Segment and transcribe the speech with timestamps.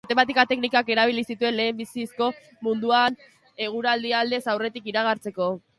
[0.01, 2.31] Matematika-teknikak erabili zituen lehenbizikoz
[2.69, 3.21] munduan,
[3.69, 5.55] eguraldia aldez aurretik iragartzeko.